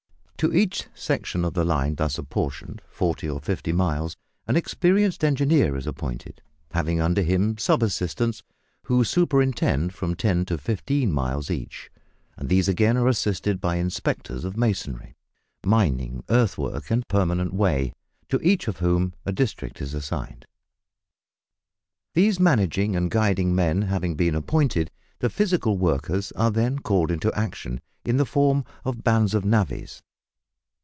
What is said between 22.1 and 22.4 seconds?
These